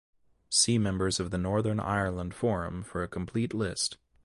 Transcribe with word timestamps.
See 0.49 0.79
members 0.79 1.19
of 1.19 1.29
the 1.29 1.37
Northern 1.37 1.79
Ireland 1.79 2.33
Forum 2.33 2.81
for 2.81 3.03
a 3.03 3.07
complete 3.07 3.53
list. 3.53 3.97